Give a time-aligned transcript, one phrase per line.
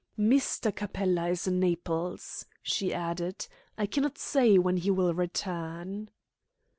[0.17, 0.75] "Mr.
[0.75, 3.45] Capella is in Naples," she added.
[3.77, 6.09] "I cannot say when he will return."